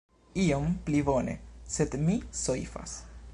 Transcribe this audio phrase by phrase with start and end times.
[0.43, 1.35] Iom pli bone,
[1.75, 2.97] sed mi soifas.